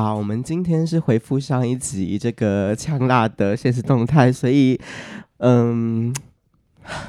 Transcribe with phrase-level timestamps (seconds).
[0.00, 4.78] 好，我们今天是回复上一集这个呛辣的现实动态，所以
[5.38, 6.14] 嗯，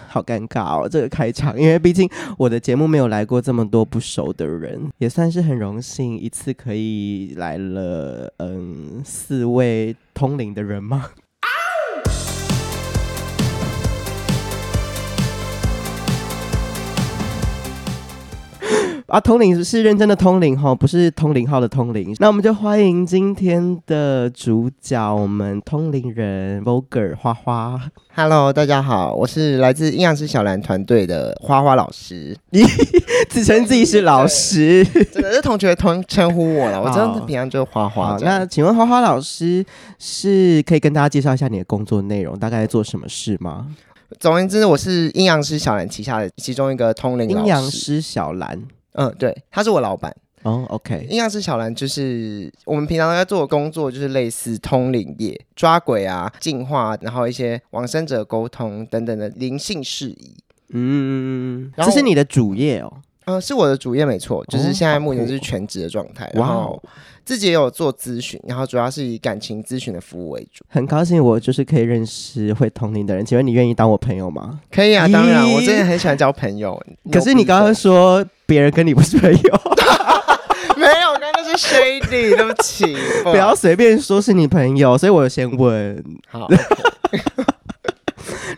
[0.08, 11.12] 好尴尬哦，这个开场，因为毕竟我的节目没有来过这么多不熟的人，也算是很荣幸一次可以来了，嗯，四位通灵的人吗？
[19.10, 22.16] 啊，通灵是认真的通灵哈，不是通灵号的通灵。
[22.20, 27.82] 那我们就欢迎今天的主角，我们通灵人 Vlogger 花花。
[28.14, 32.38] Hello，大家好，我是来自阴阳师小兰团队的花花老师，
[33.30, 36.80] 自称自己是老师，真的是同学同称呼我了。
[36.80, 38.16] 我真的平常就是花花。
[38.22, 39.66] 那请问花花老师
[39.98, 43.66] 是可以跟大家介绍一下你的工作内容，大概在做什么事吗？
[44.20, 47.28] 总而言之，我是阴阳师小兰旗下的其中一个通灵。
[47.28, 48.62] 阴阳师小兰。
[48.94, 50.16] 嗯，对，他是我老板。
[50.44, 51.06] 哦，OK。
[51.10, 60.38] 阴阳师小兰就是我们平常在做的工作，就是类似通灵业、抓鬼啊、净化，然后一些往生者沟通等等的灵性事宜。
[60.70, 63.02] 嗯，这是你的主业哦。
[63.26, 66.30] 嗯，是我的主业没错，就是现在目前是全职的状态。
[66.36, 66.82] 哇、哦，
[67.24, 70.66] 自己也有做咨询，然后主要是以感情咨询的服务为主。
[70.68, 74.60] 很高兴我就是可以认识会同龄的人，请问你愿意当我朋友吗？
[74.72, 76.82] 可以啊，当然，我真的很喜欢交朋友。
[77.12, 79.62] 可是你刚刚说别人跟你不是朋友，
[80.76, 86.04] 没有，刚刚是 shady，对不起， 不要随便说是你朋友，所以我先问。
[86.28, 86.48] 好。
[86.48, 87.46] Okay.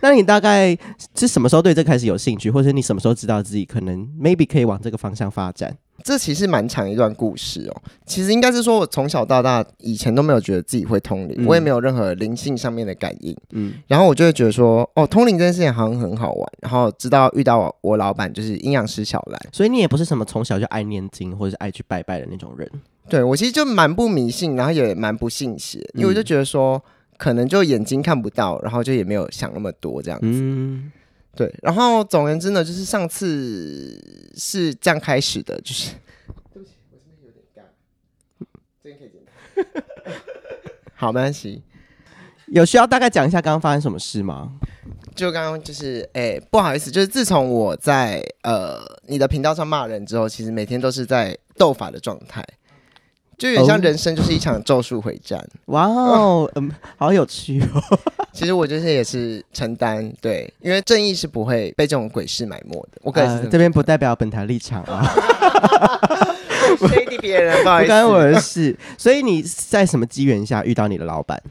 [0.02, 0.78] 那你大概
[1.16, 5.78] 是什么时候对这开始有兴趣，或者你什么时候知道自己可能 maybe 可以往这个方向发展？
[6.04, 7.82] 这其实蛮长一段故事哦。
[8.08, 13.38] 其实应该是说，我从小到大以前都没有觉得自己会通灵，嗯、我也没有任何灵性上面的感应。
[13.52, 16.52] 嗯，然后我就会觉得说，哦，通灵这件事情好像很好玩。
[16.64, 22.68] 然后直到遇到我，我老板就是阴阳师小兰，所以你也不是什么从小就爱念经或者是爱去拜拜的那种人。
[23.08, 26.84] 对，我其实就蛮不迷信，然后也蛮不信邪，因为我就觉得说。
[27.22, 30.26] 可能就眼睛看不到，然后就也没有想那么多这样子。
[30.26, 30.92] 嗯，
[31.36, 31.54] 对。
[31.62, 33.96] 然后总而言之呢，就是上次
[34.36, 35.92] 是这样开始的，就是。
[36.52, 37.64] 对不起，我这边有点干。
[38.84, 39.22] 这边可以剪。
[40.98, 41.62] 好，没关系。
[42.48, 44.54] 有需要大概讲一下刚刚发生什么事吗？
[45.14, 52.44] 就刚刚就是，哎、欸，不好意思，就是自从我在呃你的频道上骂人之后，其实每天都是在斗法的状态。
[53.42, 58.00] 就有点像人生就是一场咒术回战，哇哦，嗯，好有趣哦。
[58.32, 63.00] 其实我就是也是承担，对，因为正义是不会被这种鬼事埋没的。
[63.02, 65.02] 我个人、呃、这边不代表本台立场啊，
[66.88, 68.78] 谁敌别人，不好意思，不关我的事。
[68.96, 71.42] 所以你在什么机缘下遇到你的老板？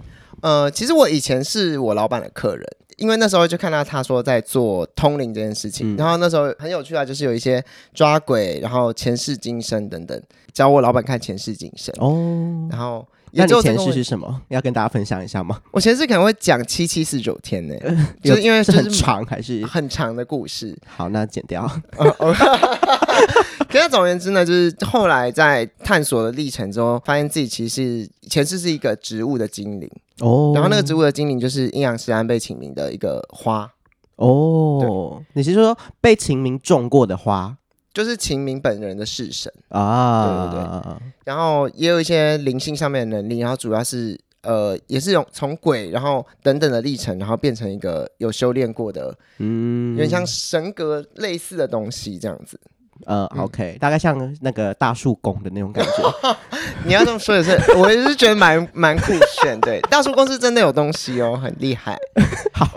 [0.42, 2.64] 呃，其实我以前是我老板的客人。
[2.98, 7.64] 因为那时候就看到他说在做通灵这件事情，嗯、然后那时候很有趣啊，就是有一些
[7.94, 12.68] 抓鬼，然后前世今生等等，教我老板看前世今生哦。
[12.70, 14.40] 然后也就，那你前世是什么？
[14.48, 15.60] 要跟大家分享一下吗？
[15.70, 20.76] 我前世可能会讲七七四九天呢， 呃、就是因为是很长还是很长的故事。
[20.86, 21.70] 好，那剪掉。
[23.68, 29.88] 可是总而言之呢，就是后来在探索的历程中，发现自己其实前世是一个植物的精灵。
[30.20, 33.70] 哦，然后那个植物的精灵就是阴阳师安被请名的一个花
[34.16, 35.22] 哦。
[35.34, 37.56] 你是说被秦明种过的花，
[37.92, 40.48] 就是秦明本人的式神啊？
[40.50, 41.12] 对对对。
[41.24, 52.58] 然后也有一些灵性上面的能力，然后主要是呃，也是用从鬼，然后等等的历程，然后变成一个有修炼过的，嗯，有点像神格类似的东西这样子。
[53.06, 56.36] 呃，OK，大概像那个大树公的那种感觉。
[56.84, 59.58] 你要这么说也是，我也是觉得蛮蛮酷炫。
[59.62, 61.98] 对，大树公是真的有东西哦，很厉害。
[62.52, 62.68] 好，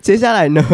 [0.00, 0.64] 接下来呢？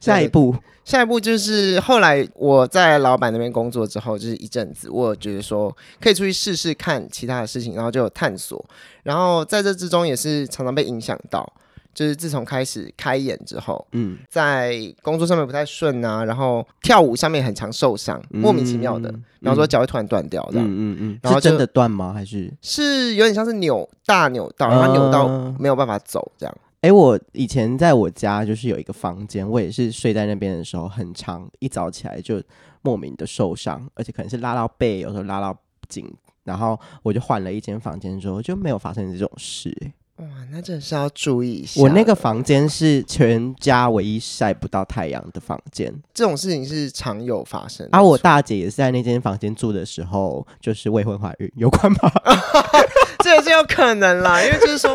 [0.00, 8.64] 下一步，下一步就是后来我在老板那边工作之后，就是一阵子，我觉得说可以出去试试看其他的事情，然后就有探索，
[9.02, 11.50] 然后在这之中也是常常被影响到。
[11.94, 22.12] 就是自从开始开演之后，嗯，在工作上面不太顺啊，然后跳舞上面很常受伤，嗯、莫名其妙的，然后说脚会突然断掉这样，嗯嗯嗯，然后是真的断吗？
[22.12, 26.52] 还是是有点像是扭大扭到，然后扭到没有办法走这样。
[26.84, 32.42] 哎、我以前在我家就是有一个房间，我也是睡在那边的时候，很长一早起来就
[32.82, 35.56] 莫名的受伤，而且可能是拉到背，有时候拉到
[35.88, 36.06] 颈，
[36.42, 39.94] 然后我就换了一间房间之后就没有发生这种事、欸。
[40.16, 41.80] 哇，那真的是要注意一下。
[41.80, 47.88] 我那个房间是全家唯一晒不到太阳的房间，这种事情是常有发生。
[47.92, 52.12] 而、啊、我大姐也是在那间房间住的时候，就是未婚怀孕，有关吗？
[53.24, 54.94] 这也是有可能啦，因为就是说，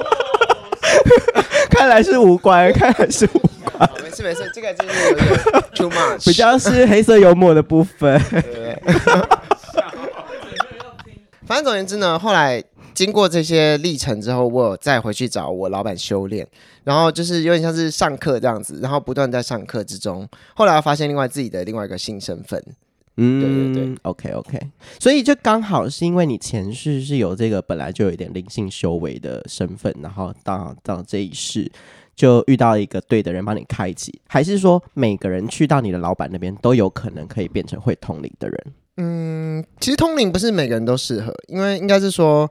[1.80, 3.90] 看来是无关，看来是无关。
[4.04, 5.30] 没事没事，这个就是有点
[5.74, 8.20] too much，比较是黑色幽默的部分。
[11.48, 12.62] 反正总而言之呢，后来
[12.94, 16.46] 经过这些历程之后，我有再回去找我老板修炼，
[16.84, 22.62] 然后就是有点像是上课这样子，然后不断在上课之中，后来发现另外自己的另外一个新身份。
[23.20, 24.60] 嗯，对对对，OK OK，
[25.00, 31.70] 所以就刚好是因为你前世是有这个本来就有一点灵性修为的身份，然后到到这一世
[32.16, 38.66] 就遇到一个对的人帮你开启，还是说每个人去到你的老板那边都有可能可以变成会通灵的人？
[38.98, 42.50] 嗯，其实通灵不是每个人都适合，因为应该是说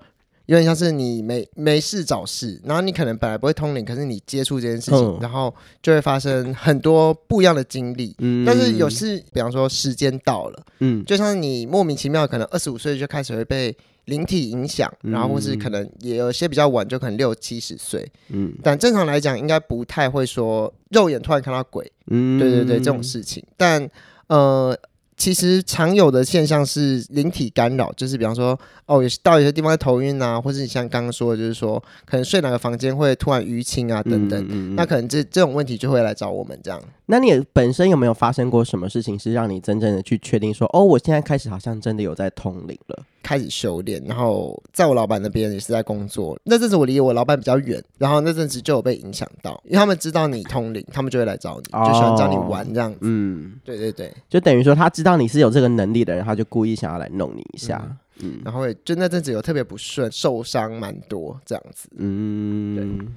[0.48, 8.16] 有点像是你没没事找事，然后你可能本来不会通灵，可是你接触这件事情，嗯、然后就会发生很多不一样的经历。
[8.20, 23.86] 嗯，但是有事比方说时间到了，嗯，就像你莫名其妙可能二十五岁就开始会被灵体影响，嗯、然后或是可能也有些比较晚，就可能六七十岁，嗯，但正常来讲应该不太会说肉眼突然看到鬼，嗯，对对对，这种事情，但
[24.28, 24.74] 呃。
[25.18, 36.80] 其实常有的现象是灵体干扰，就是比方说，哦，有到有些地方会头晕啊，或者你像刚刚说的，就是说可能睡哪个房间会突然淤青啊，等等，嗯嗯嗯、那可能这这种问题就会来找我们这样。
[37.10, 43.02] 那你本身有没有发生过什么事情，是让你真正的去确定说，哦，我现在开始好像真的有在通灵了？
[43.22, 46.38] 开始修炼，然后在我老板那边也是在工作。
[46.44, 52.96] 那阵子我离我老板比较远，然后那阵子就有被影响到，因为他们知道你通灵，他们就会来找你，就喜欢找你玩这样子。
[52.96, 57.82] 哦、嗯，对对对，就等于说他知道你是有这个能力的人，他就故意想要来弄你一下。
[57.84, 61.88] 嗯嗯，然后也就那阵子有特别不顺，受伤蛮多这样子。
[61.96, 63.08] 嗯，对。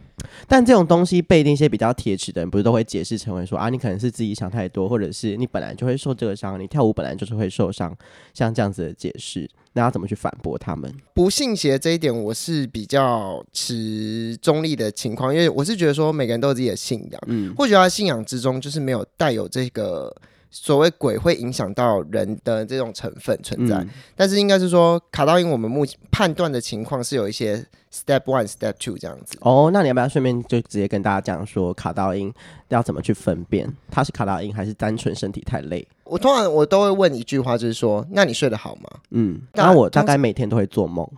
[0.48, 7.95] 但这种东西被那些比较铁齿的人，不是都会解释成为说啊，你可能是自己想太多，或者是你本来就会受这个伤，你跳舞本来就是会受伤，
[8.33, 10.94] 像这样子的解释，那要怎么去反驳他们？
[11.13, 20.15] 不信邪这一点，我是比较持中立的情况，因为我是觉得说每个人都有自己的信仰，嗯，或许他信仰之中就是没有带有这个。
[20.53, 29.38] 所谓鬼会影响到人的这种成分存在，嗯、但是应该是说卡到因，我们目前判断的情况是有一些 step one、step two 这样子。
[29.39, 32.31] 哦，那你要不要顺便就直接跟大家讲说卡到因
[32.68, 35.88] 要怎么去分辨，它是卡到因还是单纯身体太累？
[36.03, 38.89] 我通常我都会问一句话，就是说，那你睡得好吗？
[39.12, 41.09] 嗯，那我大概每天都会做梦，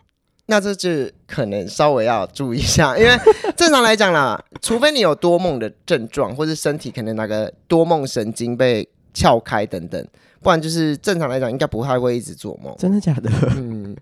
[0.46, 3.10] 那这就可能稍微要注意一下， 因为
[3.58, 8.88] 正常来讲啦，除非你有多梦的症状，或是身体可能那个多梦神经被。
[9.14, 10.08] 撬开等等，
[10.42, 12.74] 不然就是正常来讲，应该不太会一直做梦。
[12.78, 13.30] 真的假的？
[13.56, 13.96] 嗯，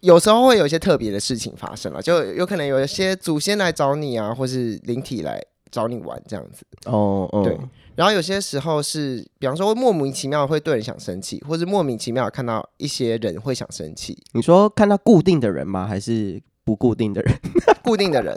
[0.00, 6.64] 有时候会有一些特别的事情发生了，就有可能有一些祖先来找你啊，或是灵体来找你玩这样子。
[6.86, 7.58] 哦哦，对。
[7.96, 14.18] 然后有些时候是，比方说会莫名其妙会对人想生气，或是莫名其妙看到一些人会想生气。
[14.32, 15.86] 你说看到固定的人吗？
[15.86, 16.40] 还是？
[16.62, 17.34] 不固定的人，
[17.82, 18.36] 固定的人，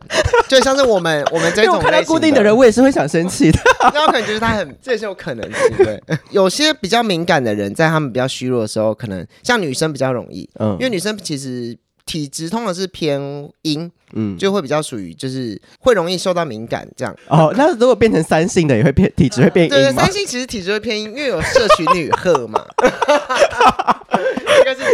[0.53, 3.59] 就像是我们我们这种看到固定的人，我也是会想生气的。
[3.93, 5.77] 那我可能就是他很，这也是有可能性。
[5.77, 6.01] 对，
[6.31, 13.19] 有些比较敏感的人，在他们比较虚弱的时候，可能像女生比较容易，嗯，因为女生其实体质通常是偏
[13.63, 17.15] 阴，嗯，就会比较属于就是会容易受到敏感这样。
[17.27, 19.77] 哦，那如果变成三性的，也会变体质会变阴吗？
[19.77, 22.63] 对，三性其实体质会偏阴，因为有摄取女荷嘛。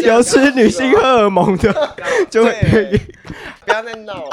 [0.03, 1.95] 有吃女性荷尔蒙的，
[2.29, 2.99] 就会
[3.65, 4.23] 不要再闹。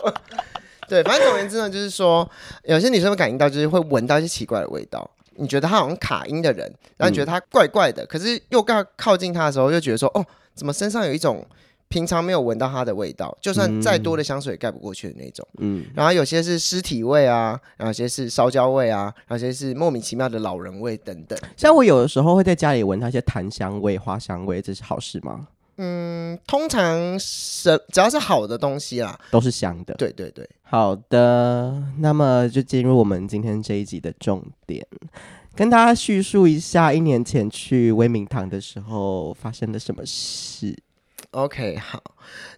[0.88, 2.28] 对，反正总而言之呢，就是说，
[2.64, 5.08] 有些女生会感应到，就是会闻到一些奇怪的味道。
[5.36, 10.24] 你觉得她好像卡音的人，然后觉得她怪怪的，嗯、可是又刚靠近她的时候，又觉得说，哦，
[10.54, 11.46] 怎么身上有一种。
[11.88, 15.46] 平常没有闻到它的味道，就算再多的香水也盖不过去的那种。
[15.58, 21.38] 嗯，然后有些是尸体味啊，然后有些是烧焦味啊，然后有些是莫名其妙的老人味等等。
[21.56, 25.46] 像我有的时候会在家里闻到一些檀香味、花香味，这是好事吗？
[25.78, 29.94] 嗯，通常是只要是好的东西啦，都是香的。
[29.94, 31.82] 对对对，好的。
[31.98, 34.86] 那么就进入我们今天这一集的重点，
[35.54, 40.76] 跟大家叙述一下一年前去威明堂的时候发生了什么事。
[41.32, 42.02] OK，好。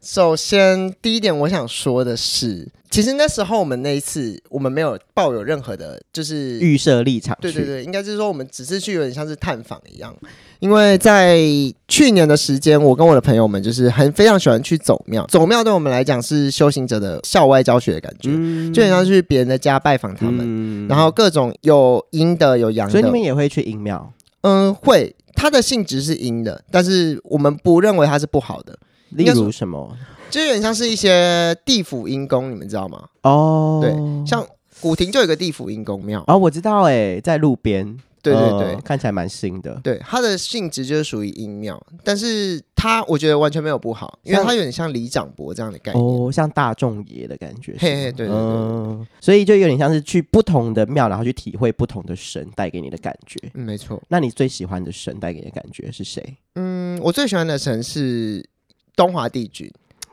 [0.00, 7.36] 首先，第一点我想说的是，其实那时候我们那一次，我们没有抱有任何的，就是预设立场。
[7.40, 10.14] 对对对，应该就是说，我们只是去有点像是探访一样。
[10.60, 11.38] 因为在
[11.86, 15.26] 去年的时间，我跟我的朋友们就是很非常喜欢去走庙。
[15.26, 24.12] 走庙对我们来讲是修行者的校外教学的感觉，嗯、就很像去别人的家拜访他们，嗯、然后各种有阴的有阳的，所以你们也会去阴庙？
[24.42, 25.14] 嗯，会。
[25.38, 28.76] 它的性质是阴的，但是我们不认为它是不好的。
[29.10, 29.96] 例如什么？
[30.28, 33.04] 就有点像是一些地府阴宫，你们知道吗？
[33.22, 33.94] 哦，对，
[34.26, 34.44] 像
[34.80, 36.22] 古亭就有一个地府阴宫庙。
[36.26, 37.96] 哦，我知道，哎，在路边。
[38.22, 39.80] 对对对，呃、看起来蛮新的。
[39.82, 47.76] 对，它的性质就是属于阴庙，但是它我觉得完全没有不好，因为它有点像李长伯这样的概念，哦，像大众爷的感觉。
[47.78, 53.38] 嘿嘿，对对对，嗯，所以就有点像是去不同的庙，然后去体会不同的神带给你的感觉。
[53.54, 54.02] 嗯，没错。
[54.08, 56.36] 那你最喜欢的神带给你的感觉是谁？
[56.54, 58.44] 嗯，我最喜欢的神是
[58.96, 59.70] 东华帝君。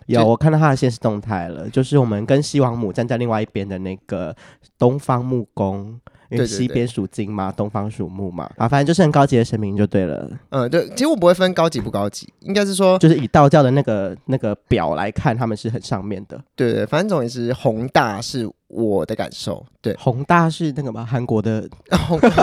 [0.07, 4.35] 有我看到他的现实动态了，就是我们跟西王母站在另外一边的那个
[4.77, 5.99] 东方木工。
[6.29, 10.29] 因为西边属金嘛，东方属木嘛，啊，反正就是很高级的神明就对了。
[10.49, 16.39] 嗯，对，其实我不会分高级不高级，应该是说，就是以道教的那个那个表来看，他们是很上面的。
[16.55, 19.65] 对对，反正总也是宏大是我的感受。
[19.81, 21.05] 对，宏大是那个吗？
[21.05, 21.67] 韩国的
[22.07, 22.35] 宏大的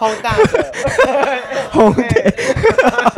[0.00, 0.34] 宏大。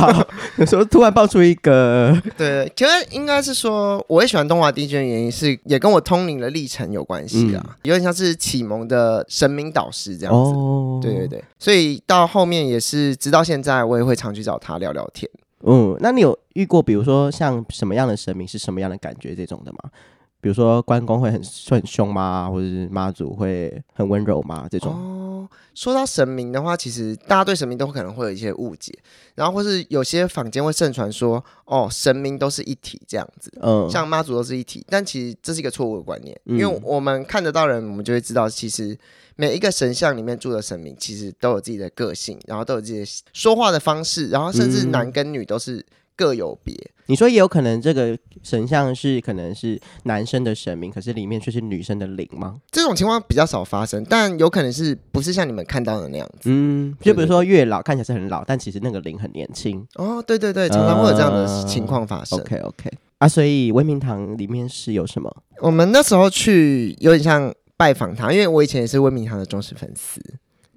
[0.00, 0.26] 好，
[0.56, 10.50] 有时候突然爆出一个， 对，其实应该是说，我也喜欢东华帝君的原因是，也跟我通灵的历程有关系啊，嗯、有点像是启蒙的神明导师这样子。
[10.52, 15.30] 哦，对对对，所以到后面也是，直到现在，我也会常去找他聊聊天。
[15.64, 19.78] 嗯，那你有遇过，比如说像什么样的神明是什么样的感觉这种的吗？
[20.40, 22.48] 比如说关公会很很凶吗？
[22.50, 24.66] 或者是妈祖会很温柔吗？
[24.70, 28.92] 这种哦，说到神明的话，其实大家对神明都可能会有一些误解，
[29.34, 38.98] 然后或是有些坊间会盛传说，哦，神明都是一体这样子，嗯，像妈祖都是一体，但其实这是一个错误的观念，因为我们看得到人，我们就会知道，其实
[39.36, 45.84] 每一个神像里面住的神明，其实都有自己的个性，然后都有自己的说话的方式，然后甚至男跟女都是。
[46.20, 52.56] 各有别，你说也有可能这个神像是可能是男生的神明，可是里面却是女生的灵吗？
[52.70, 56.50] 这种情况比较少发生，但有可能是不是像你们看到的那样子？
[56.50, 59.82] 嗯，就比如说月老看起来是很老，但其实那个灵很年轻。
[59.94, 62.38] 哦，对对对，常常会有这样的情况发生。
[62.38, 65.34] 呃、OK OK 啊，所以威明堂里面是有什么？
[65.62, 70.20] 我们那时候去有点像拜访他，因为我以前也是威明堂的忠实粉丝。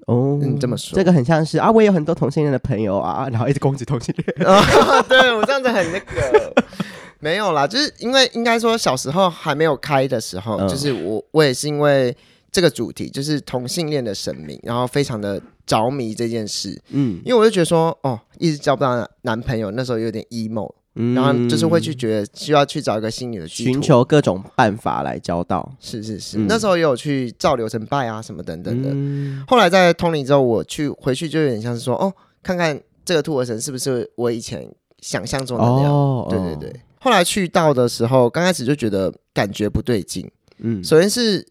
[0.07, 4.47] 哦，嗯，这么说，这个很像是啊，我也有很多同性恋的朋友啊， 然后一直攻击同性恋。
[4.47, 6.53] 哦，对我这样子很那个，
[7.19, 12.15] 没有啦，就是因为应该说小时候还没有开的时候，嗯、就是我我也是因为
[12.51, 16.81] 这个主题，就是同性恋的神明，然后非常的着迷这件事。
[16.89, 20.69] 嗯，因为我就觉得说，哦，一直交不到男朋友，那时候有点 emo。
[20.95, 28.89] 嗯、然后就是会去觉得需要去找一个心理的寻求各种办法来交到，是是是，嗯、那时候也有去照流程拜啊什么等等的。
[28.91, 34.69] 嗯、后来在通灵之后，我去回去就有点像是说，哦，看看这个兔儿神是不是我以前
[34.99, 35.91] 想象中的那样。
[35.91, 36.69] 哦、对对对。
[36.69, 40.29] 哦、后来去到的时候，刚开始就觉得感觉不对劲。
[40.59, 41.43] 嗯，首先是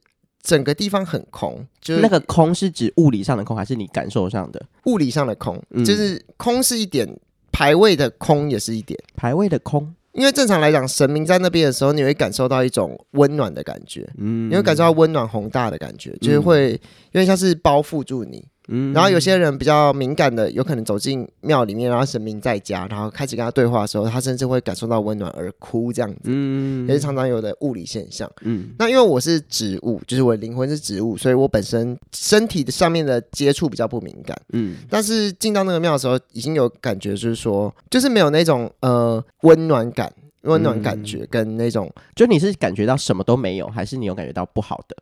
[0.43, 4.65] 整个地方很空，就是那个空是指物理上的空，还是你感受上的？
[4.85, 7.09] 物理上的空，嗯、就是空是一点。
[7.53, 18.45] 牌位的空也是一点，排位的空，因为正常来讲，神明在那边的时候，你会感受到一种温暖的感觉，嗯，你会感受到温暖宏大的感觉，嗯、就是会有点像是包覆住你。
[18.69, 28.31] 嗯，然后有些人比较敏感的，有可能走进庙里面，然后神明在家，然后开始跟他对话的时候，他甚至会感受到温暖而哭，这样子，嗯，也是常常有的物理现象。
[28.43, 34.41] 嗯，那因为我是植物，就是我的灵魂是植物，所以我本身身体的上面的接触比较不敏感。
[34.53, 44.97] 嗯，但是进到那个庙的时候，已经有感觉，就是说，就是没有那种呃温暖感、温暖感觉跟那种，就你是感觉到什么都没有，还是你有感觉到不好的？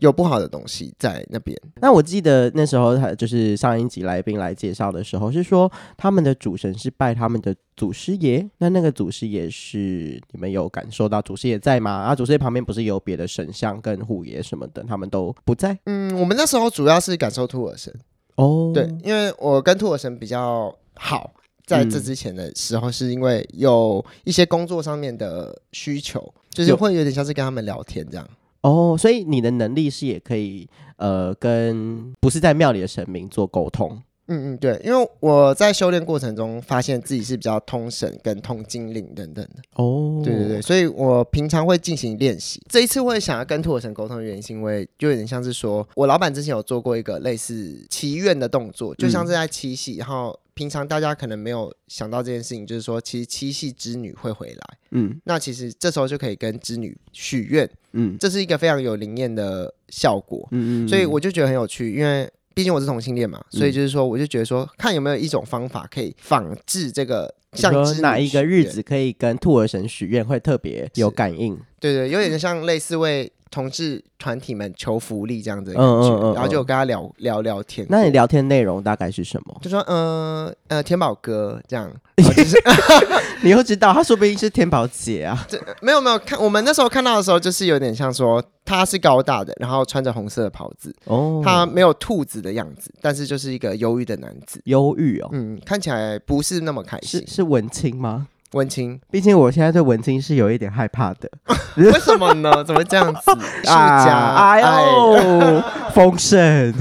[0.00, 1.56] 有不好的东西在那边。
[1.80, 8.46] 那我记得那时候他就是上一集来宾来介绍的时候，是说他们的主神是拜他们的祖师爷。
[8.58, 11.90] 那那个祖师爷是你们有感受到祖师爷在吗？
[11.90, 15.78] 啊，祖师爷旁边不是有别的神像跟护爷什么的，他们都不在。
[15.86, 17.94] 嗯，我们那时候主要是感受兔耳神。
[18.36, 21.30] 哦，对，因为我跟兔耳神比较好，
[21.66, 28.26] 在这之前的时候，是因为有一些工作上面的需求，就是会有点像是跟他们聊天这样。
[28.62, 34.00] 哦，所以你的能力是也可以，呃，跟不是在庙里的神明做沟通。
[34.32, 39.62] 嗯嗯，对，因为我在修炼过程中发现自己是比较通神跟通精灵等等的。
[39.74, 42.62] 哦，对对对，所以我平常会进行练习。
[42.68, 50.38] 这一次会想要跟兔儿神沟通的原因，是因为就有点像是说我老板之前有做过一个类似祈愿的动作，就像是在七夕，然后。
[50.52, 54.78] 平常大家可能没有想到这件事情，就是说，其实七夕织女会回来。
[54.90, 57.66] 嗯，那其实这时候就可以跟织女许愿。
[57.92, 60.46] 嗯，这是一个非常有灵验的效果。
[60.52, 71.58] 嗯，嗯嗯，所以我就觉得很有趣，因为毕竟我是同性恋嘛，所以就是说，我就觉得说，看有没有一种方法可以仿制这个，像哪一个日子可以跟兔儿神许愿会特别有感应？
[71.78, 73.32] 对对，有点像类似为。
[73.50, 77.86] 同志团体们求福利这样子的感觉，嗯嗯嗯嗯，然后就跟他聊聊聊天。
[77.90, 79.58] 那你聊天内容大概是什么？
[79.60, 81.90] 就说，嗯呃，呃，天宝哥这样，
[83.42, 85.44] 你又知道，他说不定是天宝姐啊。
[85.48, 98.28] 这没有没有看，我们那时候看到的时候，就是有点像说他是高大的，然后穿着红色的袍子，哦，他没有兔子的样子，但是就是一个忧郁的男子，忧郁哦，嗯，看起来不是那么开心，是是文青吗？
[98.52, 101.30] 文青，毕竟我现在对文青是有一点害怕的。
[101.76, 102.64] 为什么呢？
[102.64, 103.20] 怎么这样子？
[103.62, 104.34] 是假？
[104.36, 105.62] 哎呦，
[105.94, 106.74] 丰盛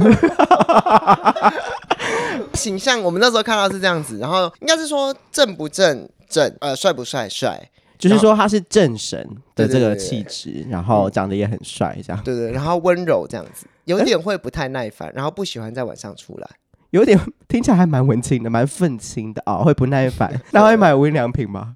[2.53, 7.29] 形象，我们那时候看到是这样子，然后应该是说正不正，正，呃，帅不帅？
[7.29, 12.21] 帅，就是说他是正神的这个气质，然后长得也很帅，这样。
[12.23, 16.49] 对对，然后温柔这样子，有点会不太耐烦，然后不喜欢在晚上出来。
[16.91, 20.33] 有点 听起来还蛮文青的，蛮愤青的哦，会不耐烦。
[20.51, 21.75] 那会买无印良品吗？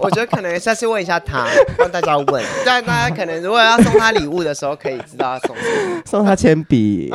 [0.00, 1.46] 我觉得可能下次问一下他，
[1.78, 2.44] 让大家问。
[2.64, 6.02] 但大家可能如果要送他礼物的时候，可以知道他送什么。
[6.06, 7.12] 送他铅笔。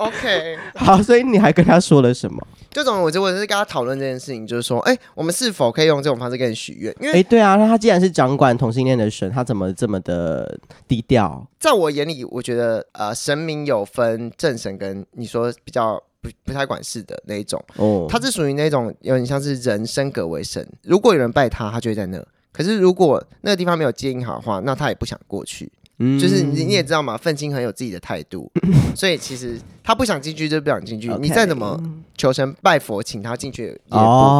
[0.00, 2.46] OK， 好，所以你还跟他说了什么？
[2.70, 6.94] 这种我就我是跟他讨论这件事情，就是说，哎，我们是否可以用这种方式跟你许愿？
[7.00, 11.46] 因为，哎，对啊，那他既然是掌管同性恋的神，他怎么这么的低调？
[11.58, 17.62] 在我眼里，我觉得，呃，神明有分正神跟你说比较不不太管事的那一种。
[17.76, 22.24] 哦，他是属于那种有点像是人升格为神，如果有人拜他，他就会在那。
[22.52, 25.70] 可是如果那个地方没有接应好的话，那他也不想过去。
[26.18, 28.50] 就是你你也知道嘛，愤青很有自己的态度，
[28.96, 31.12] 所以其实他不想进去就不想进去。
[31.20, 31.78] 你再怎么
[32.16, 33.96] 求神拜佛，请他进去也不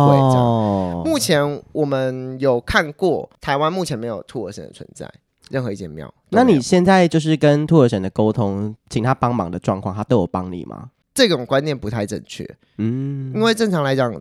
[0.09, 0.43] 会这样。
[0.43, 1.07] Oh.
[1.07, 5.07] 目前我们有看过台湾目前没有兔儿神的存在，
[5.50, 6.12] 任何一间庙。
[6.31, 10.90] 那你现在就是跟兔儿神的沟通，请他帮忙的状况，他都有帮你吗？
[11.12, 12.49] 这种观念不太正确。
[12.79, 14.19] 嗯，因为正常来讲。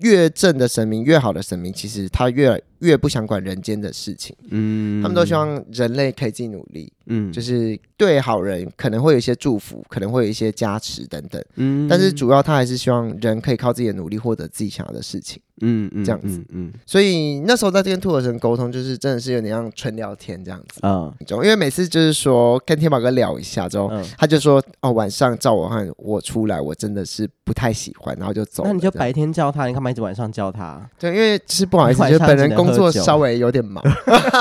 [0.00, 4.34] 越正的神明，越好的神明，其实他越越不想管人间的事情。
[4.50, 6.92] 嗯，他们都希望人类可以自己努力。
[7.08, 11.40] 嗯，就是对好人可能会有一些祝福，可能会有一些加持等等。
[11.54, 15.40] 嗯，但是主要他还是希望人可以靠自己的努力获得自己想要的事情。
[15.62, 16.38] 嗯嗯，这样子。
[16.50, 20.80] 嗯，嗯，所以那时候在跟兔儿神沟通，就是真的是有点像纯聊天这样子。
[20.82, 28.64] 嗯，因为每次就是说跟天宝哥聊一下之后，嗯、他就说哦，晚上叫我和我出来，我真的是不太喜欢，然后就走。
[28.66, 30.84] 那你就白天叫他，你干嘛一直晚上叫他？
[30.98, 33.82] 对，因为是不好意思， 就本人工作稍微有点忙，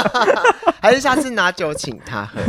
[0.81, 2.39] 还是下次拿酒请他喝。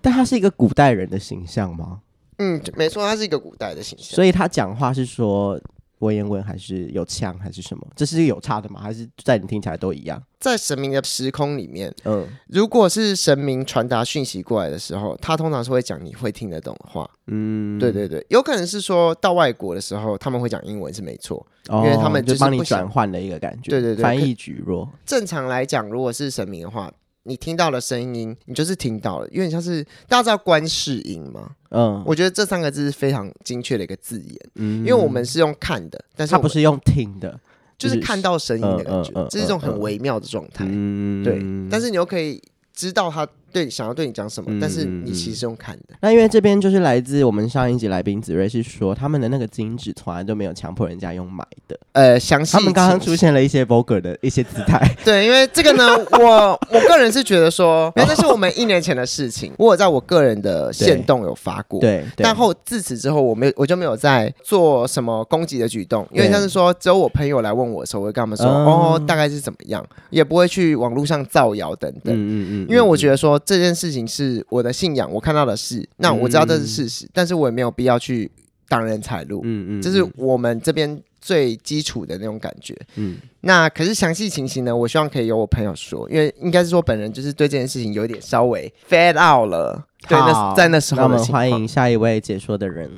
[0.00, 1.98] 但他是一个古代人的形象吗？
[2.38, 4.14] 嗯，没错，他是一个古代的形象。
[4.14, 5.60] 所以他讲话是说。
[6.02, 7.86] 文言文还是有腔还是什么？
[7.94, 8.80] 这是有差的吗？
[8.80, 10.20] 还是在你听起来都一样？
[10.40, 17.08] 在神明的时空里面，嗯，如果是神明传达讯息过来的时候，他通常是会讲你会听得懂的话。
[17.28, 23.70] 嗯，对对对，有可能是说到外国的时候，他们会讲英文是没错，哦，因为他们就是就帮你转换的一个感觉。
[23.70, 24.88] 对对对，翻译举弱。
[25.06, 26.92] 正常来讲，如果是神明的话。
[27.24, 31.50] 你听到了声音，你就是听到了，有点像是大家知道观世音吗？
[31.70, 37.38] 嗯，我觉得这三个字是非常精确的一个字眼，嗯，因为我们是用看的，但是它不是用听的，
[37.78, 41.38] 就是看到声音的感觉，这是一种很微妙的状态，嗯，对，
[41.70, 42.42] 但是你又可以
[42.74, 43.26] 知道他。
[43.52, 45.94] 对，想要对你讲什么，嗯、但是你其实是用看的。
[46.00, 51.78] 那因为这边就是来自我们上一集来宾子睿是说，他们的那个金纸从来都没有强迫人家用买的。
[51.92, 52.52] 呃，详细。
[52.52, 54.80] 他们刚刚出现了一些 vulgar 的一些姿态。
[55.04, 61.80] 对，因为这个呢，我我个人是觉得说，因为这是我们一年前的事情，我有在我个人的线动有发过。
[61.80, 62.02] 对。
[62.16, 72.14] 对但后自此之后，我没有我就没有再做什么攻击的举动，因为像是说，只有我朋友来问我的时候，我会跟他们说，嗯、哦，大概是怎么样，也不会去网络上造谣等等。
[72.14, 72.66] 嗯嗯嗯。
[72.68, 74.44] 因为我觉得说这件事情是。
[74.48, 78.30] 我的信仰，我看到的是，那我知道这是事实，嗯、但是我也没有必要去
[78.68, 92.90] 挡人财路，嗯嗯，这是我们这边最基础的那种感觉，嗯，那可是详细情形呢，我希望可以由我朋友说，因为应该是说本人就是对这件事情有点稍微 fade out 了，好对，那在那时候，我们欢迎下一位解说的人。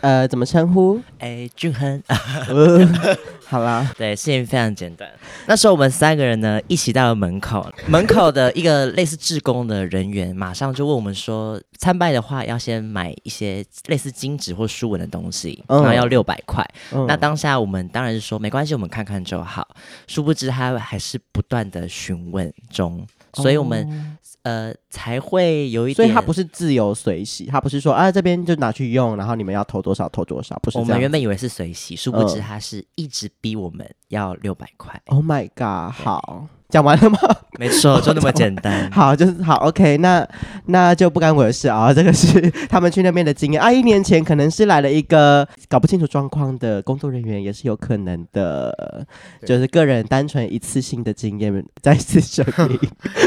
[0.00, 1.00] 呃，怎么称呼？
[1.20, 2.02] 哎，俊亨。
[3.46, 5.08] 好啦，对，事情非常简单。
[5.46, 16.68] 那时候我们三个人呢，一起到了门口，门口的一个类似志工的人员，马上就问我们说，参拜的话要先买一些类似金纸或书文的东西，然后要六百块。
[16.92, 19.68] 嗯、那当下我们当然是说没关系，我们看看就好。
[20.08, 23.86] 殊不知他还是不断的询问中，所以我们。
[23.88, 30.78] 哦呃，才会有一点，所以它不是自由随喜，它不是说啊这边就拿去用，然后你们要投多少投多少，不是。
[30.78, 35.00] 我们原本以为是随喜，殊不知他是一直逼我们要六百块。
[35.06, 35.94] Oh my god！
[35.94, 36.48] 好。
[36.72, 37.18] 讲完了吗？
[37.60, 38.88] 没错，就那么简单。
[38.90, 40.26] 好，就是好，OK，那
[40.66, 41.92] 那就不干我的事啊。
[41.92, 43.70] 这个是他们去那边的经验啊。
[43.70, 49.06] 一年前可能是来了一个搞不清楚状况的工作人员，也是有可能的。
[49.44, 52.78] 就是个人单纯一次性的经验，再次声明。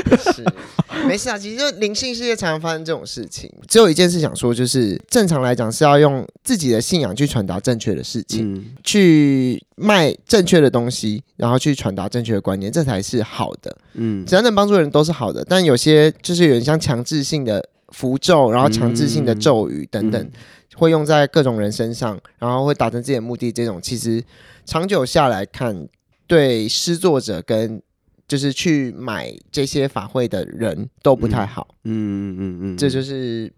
[0.34, 0.44] 是，
[1.08, 1.38] 没事啊。
[1.38, 3.52] 其实就灵性世界常常发生这种事情。
[3.68, 9.62] 只有一件事想说，就是正常来讲是要用自己的信仰去传达正确的事情，嗯、去。
[9.78, 13.78] 卖正确的东西，然后去传达正确的观念，这才是好的。
[13.96, 15.44] 嗯，只要能帮助人都是好的。
[15.44, 20.32] 但有些就是有点像强制性的符咒，然后强制性的咒语等等，嗯、
[20.78, 23.52] 会用在各种人身上，然后会达成自己的目的。
[23.52, 24.24] 这种其实
[24.63, 25.86] 长久下来看，
[26.26, 27.82] 对施作者跟
[28.27, 31.67] 就是去买这些法会的人都不太好。
[31.83, 33.51] 嗯嗯嗯嗯，这就是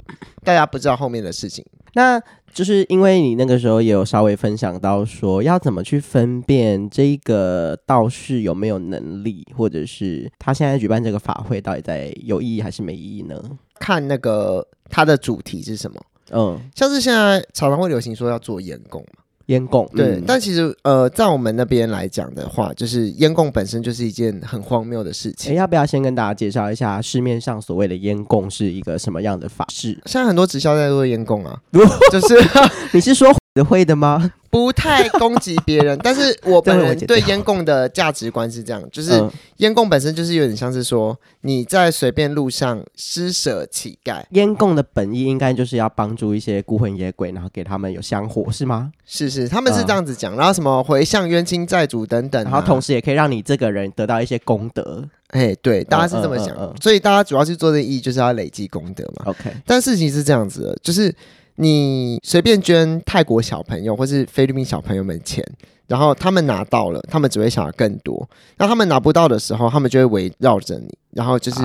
[0.44, 1.66] 大家不知道后面的事情。
[1.94, 2.22] 那
[2.54, 13.42] 就是因为你那个时候也有稍微分享到说，要怎么去分辨这个道士有没有能力，或者是他现在举办这个法会到底在有意义还是没意义呢？
[13.80, 16.02] 看那个他的主题是什么？
[16.32, 19.24] 嗯，像是现在常常会流行说要做烟供嘛。
[19.48, 25.54] 烟供对，嗯、但其实呃，在我们那边来讲的话，就是烟供本身就是一件很荒谬的事情。
[25.56, 29.98] 要不要先跟大家介绍一下市面上所谓的烟供是一个什么样的法事？
[30.06, 31.60] 现在很多直销在做烟供啊，
[32.12, 32.36] 就是
[32.94, 33.30] 你是说
[33.64, 34.32] 会的吗？
[34.50, 39.12] 不太攻击别人， 但是我本人对烟供的价值观是这样，就是
[39.58, 44.24] 烟供本身就是有点像是说你在随便路上施舍乞丐。
[44.32, 48.92] 烟供的本意应该就是要帮助一些孤魂野鬼，然后给他们有香火，是吗？
[49.06, 55.04] 是是，他们是这样子讲，然后什么回向冤亲债主等等，然后同时也可以让你这个人得到一些功德。
[55.28, 59.26] 哎，对，大家是这么想，所以大家主要去做的意义就是要累积功德嘛。
[59.26, 61.14] OK，但事情是这样子的，就是。
[61.60, 65.44] 你随便捐泰国小朋友或是菲律宾小朋友们钱，
[65.88, 68.28] 然后他们拿到了，他们只会想要更多。
[68.58, 71.62] 那他们拿不到的时候，他们就会围绕着你，然后就是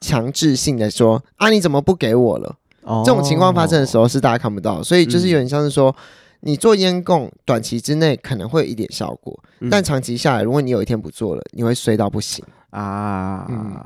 [0.00, 6.02] 强制性的说：“啊，啊，你怎么不给我了？”哦、这种情况发生的时候是大家看不到，所以就是有点像是说，嗯、
[6.40, 13.46] 你做烟供，短期之内可能会有一点效果，嗯、但长期下来，如果你有一天不做了，你会衰到不行啊。
[13.48, 13.80] 嗯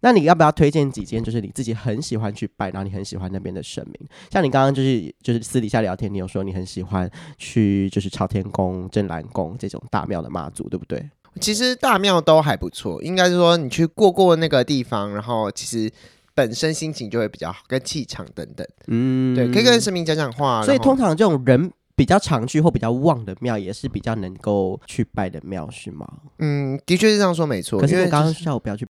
[0.00, 1.22] 那你要不要推荐几间？
[1.22, 4.08] 就是你自己很喜欢去拜，然后你很喜欢那边的神明。
[4.30, 11.08] 像你刚刚就是就是私底下聊天，你有说你很喜欢去就是朝天宫、镇澜宫这种大庙的妈祖，对不对？
[11.40, 15.90] 其实大庙都还不错，应该是说你去过过那个地方，然后其实
[16.34, 18.66] 本身心情就会比较好，跟气场等等。
[18.88, 20.62] 嗯，对，可以跟神明讲讲话。
[20.64, 26.08] 所以通常这种人比较常去或比较旺的庙，也是比较能够去拜的庙，是吗？
[26.38, 27.78] 嗯，的确是这样说，没错。
[27.78, 28.86] 可是我刚刚叫我不要去。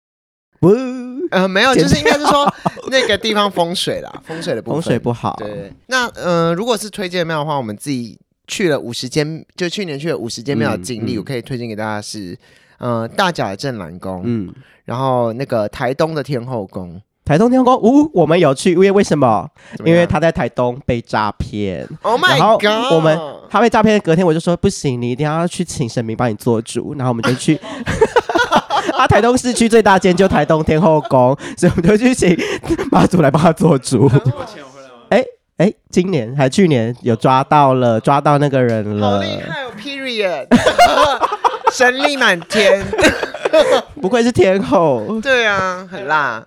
[0.59, 0.69] 不，
[1.31, 2.51] 呃，没有，就是应该是说
[2.89, 4.81] 那个地方风水啦，风水的部分。
[4.81, 5.35] 风水不好。
[5.37, 11.17] 对，那呃，如果是推荐庙的话，我们自己去了五十间，就去年去了五十间庙的经历，嗯。
[11.17, 12.37] 嗯、我可以推荐给大家是，
[12.77, 14.53] 呃，大甲的镇澜宫，嗯，
[14.85, 19.49] 然后那个台东的天后宫，台东天后宫，呜、哦，我们有去，因为为什么？
[19.83, 22.93] 因为他在台东被诈骗，Oh my God！
[22.93, 27.59] 我们他被诈骗，隔天我就说不行，你一定要去请神明帮你做主，然后我们就去。
[28.95, 32.37] 啊，台东市区最大间就台东天后宫， 所以我们就去请
[32.91, 34.09] 妈祖来帮他做主。
[35.09, 35.23] 哎
[35.57, 40.47] 哎、欸，今年还去年有抓到了，抓到那个人了，好厉害哦！Period，
[41.71, 42.83] 神力满天，
[44.01, 45.19] 不愧是天后。
[45.21, 46.43] 对啊，很辣。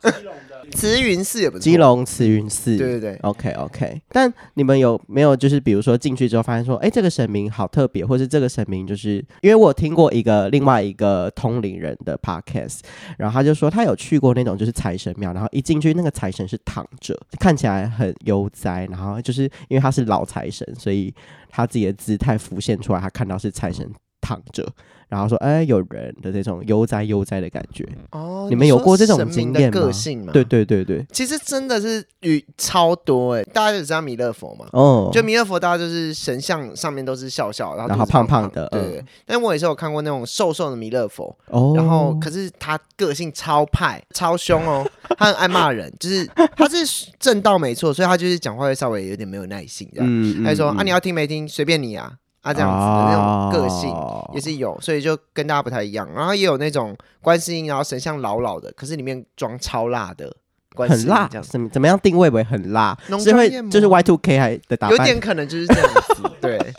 [0.73, 4.01] 慈云寺也不错，基隆慈云寺，对对对，OK OK。
[4.11, 12.81] 但你们有没有就是比如说进去之后发现说，哎，这个神明好特别，或是这个神明就是因为我听过一个另外一个通灵人的 Podcast，
[13.17, 21.13] 然后他就说他有去过那种就是财神庙，然后一进去那个财神是躺着，看起来很悠哉，然后就是因为他是老财神，所以
[21.49, 23.91] 他自己的姿态浮现出来，他看到是财神
[24.29, 24.67] 躺着。
[25.09, 28.47] 然后说，哎，有人的这种悠哉悠哉的感觉哦。
[28.51, 29.81] 你们有过这种经验吗？
[29.81, 30.35] 个性吗？
[30.35, 33.43] 对对对对，其实真的是与超多哎。
[33.45, 34.67] 大家就知道弥勒佛嘛？
[34.73, 39.05] 哦，就弥勒佛，大家就是神像上面都是笑笑，然后然后胖胖的，对对。
[39.25, 44.87] 但我也是有看过那种瘦瘦的弥勒佛哦，然后可是他个性超派、超凶哦，
[45.17, 50.45] 他很爱骂人，就是他是正道没错，所以他就是讲话会稍微有点没有耐心这样。
[50.45, 52.13] 他就说啊，你要听没听，随便你啊。
[52.43, 53.95] 他这样子的那种个性
[54.35, 56.09] 也是有，所以就跟大家不太一样。
[56.15, 60.35] 然后也有那种观世音，然后神像老老的，可是里面装超辣的，
[60.75, 62.97] 很辣，这样怎么怎么样定位为很辣？
[63.19, 66.59] 是会就是 Y two K 还的打扮，有点可能就是这样子，对。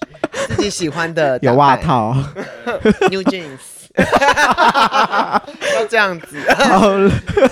[0.49, 2.11] 自己喜欢的有袜套，
[3.11, 3.59] New Jeans，
[5.75, 6.37] 要这样子，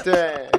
[0.03, 0.49] 对。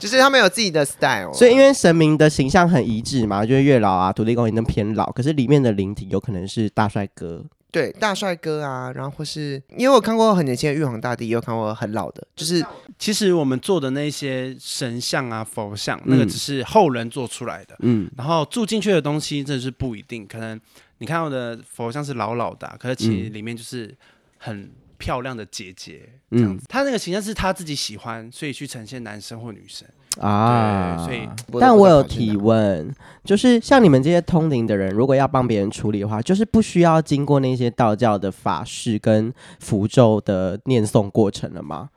[0.00, 12.64] 就是他们有自己的 style，所以因为神明的形象很一致嘛，就是月老啊、土地公也能偏老，可是里面的灵体有可能是大帅哥，对，大帅哥啊，然后或是因为我看过很年轻的玉皇大帝，也有看过很老的，就是
[12.98, 20.60] 其实我们做的那些神像啊、佛像，那个只是后人做出来的，嗯，然后住进去的东西，这是不一定，可能
[20.98, 23.94] 你看到的佛像是老老的啊，可是其实里面就是
[24.38, 24.70] 很。
[24.98, 29.88] 漂亮的姐姐这样子，嗯、他那个形象是他自己喜欢，所以去呈现男生或女生
[30.20, 31.04] 啊。
[31.04, 31.28] 所以，
[31.60, 41.90] 但我有提问，就是像你们这些通灵的人，如果要帮别人处理的话，就是不需要经过那些道教的法事跟符咒的念诵过程了吗？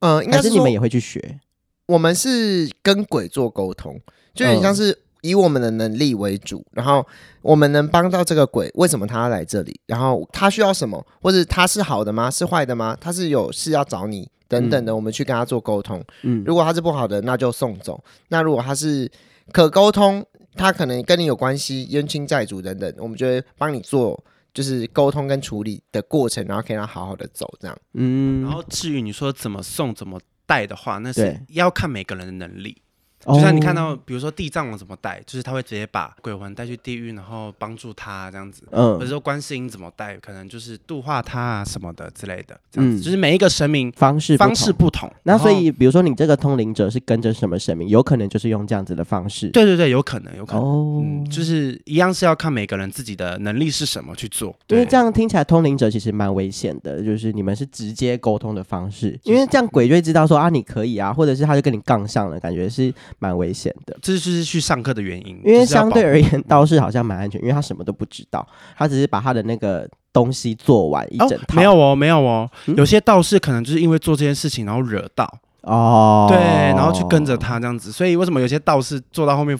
[0.00, 1.40] 嗯、呃，应该是，是你们也会去学？
[1.86, 4.00] 我们是跟鬼做沟通，
[4.34, 4.98] 就有点像是。
[5.22, 7.04] 以我们的能力为主，然后
[7.40, 9.80] 我们能帮到这个鬼，为什么他要来这里？
[9.86, 11.04] 然后他需要什么？
[11.20, 12.30] 或者他是好的吗？
[12.30, 12.96] 是坏的吗？
[13.00, 16.04] 他是有事要找你等等的，我们去跟他做沟通。
[16.22, 17.94] 嗯，如果他是不好的，那就送走；
[18.28, 19.10] 那如果他是
[19.52, 27.78] 可沟通，他可能跟你有关系，冤亲债主等等，我们就会帮你做，就是沟通跟处理的过程，然后可以让他好好的走这样。
[27.94, 32.82] 嗯，然后至于你说怎么送怎么带的话，那是要看每个人的能力。
[33.24, 38.62] 哦、就像你看到，比如说地藏王怎么带，就是他会直接把鬼魂带去地狱，然后帮助他这样子。
[38.70, 42.58] 嗯，或者说观世音怎么带，可能就是度化他啊什么的之类的。
[42.70, 45.10] 这样子，嗯、就是每一个神明方式方式不同。
[45.24, 49.48] 那所以，比如说你这个通灵者是跟着什么神明，有可能就是用这样子的方式。
[49.50, 50.62] 对对对，有可能，有可能。
[50.62, 54.54] 哦、嗯，就是一样是要看每个人自己的能力是什么去做。
[54.68, 63.96] 因为这样听起来通灵者其实蛮危险的，就是你们是直接沟通的方式，因为这样鬼就会知道说啊你可以啊，或者是他就跟你杠上了，感觉是蛮危险的。
[64.02, 68.46] 这就是去上课的原因，因为相对而言，道士好像蛮安全，因为他什么都不知道，
[68.76, 71.54] 他只是把他的那个东西做完一整套。
[71.54, 75.30] 哦、没有哦，没有哦，嗯、有些道士可能就是因为做这件事情，然后惹到
[75.62, 79.56] 哦，对，然后去跟着他这样子，所以为什么有些道士做到后面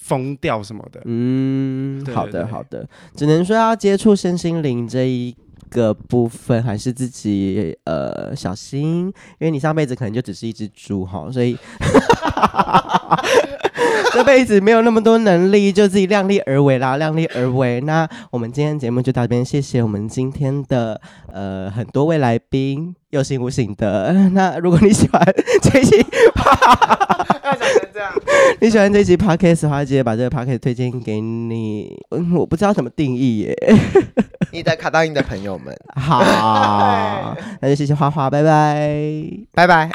[0.00, 1.00] 疯掉什么的？
[1.04, 5.36] 嗯，对对对好的好的，只能说要接触身心灵这一
[5.70, 11.56] 个部分，还是自己呃小心，因为你上辈子可能就只是一只猪哈，所以。
[14.16, 17.82] 这辈子没有那么多能力，就自己量力而为啦，量力而为。
[17.82, 20.98] 那我们今天节目就到这边，谢谢我们今天的
[21.30, 24.14] 呃很多位来宾，有形无形的。
[24.32, 25.22] 那如果你喜欢
[25.60, 25.98] 这一集，
[27.44, 28.10] 要讲成这样，
[28.62, 31.94] 你喜欢这一集 podcast 的话，记得把这个 podcast 推荐给你。
[32.12, 33.54] 嗯，我不知道怎么定义耶。
[34.50, 39.90] 你的卡到音的朋友们， 好，那就谢谢花花，拜拜，拜拜。